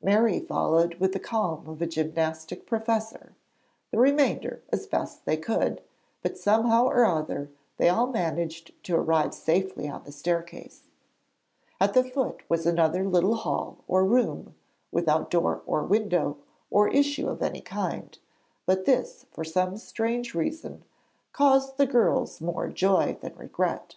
Mary 0.00 0.40
followed 0.40 0.94
with 0.94 1.12
the 1.12 1.18
calm 1.20 1.68
of 1.68 1.82
a 1.82 1.86
gymnastic 1.86 2.64
professor, 2.64 3.34
the 3.90 3.98
remainder 3.98 4.62
as 4.70 4.86
best 4.86 5.26
they 5.26 5.36
could, 5.36 5.82
but 6.22 6.38
somehow 6.38 6.86
or 6.86 7.04
other 7.04 7.50
they 7.76 7.90
all 7.90 8.06
managed 8.06 8.72
to 8.82 8.96
arrive 8.96 9.34
safely 9.34 9.86
on 9.86 10.02
the 10.04 10.10
staircase. 10.10 10.88
At 11.78 11.92
the 11.92 12.02
foot 12.02 12.44
was 12.48 12.64
another 12.64 13.04
little 13.04 13.34
hall 13.34 13.84
or 13.86 14.06
room, 14.06 14.54
without 14.90 15.30
door 15.30 15.62
or 15.66 15.82
window 15.82 16.38
or 16.70 16.88
issue 16.88 17.28
of 17.28 17.42
any 17.42 17.60
kind; 17.60 18.18
but 18.64 18.86
this, 18.86 19.26
for 19.32 19.44
some 19.44 19.76
strange 19.76 20.34
reason, 20.34 20.82
caused 21.34 21.76
the 21.76 21.84
girls 21.86 22.40
more 22.40 22.68
joy 22.68 23.18
than 23.20 23.34
regret. 23.36 23.96